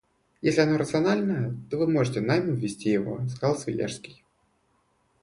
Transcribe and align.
Если 0.41 0.61
оно 0.61 0.79
рационально, 0.79 1.55
то 1.69 1.77
вы 1.77 1.87
можете 1.87 2.21
наймом 2.21 2.55
вести 2.55 2.89
его,— 2.89 3.19
сказал 3.29 3.55
Свияжский. 3.55 4.23